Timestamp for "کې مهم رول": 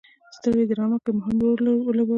1.03-1.63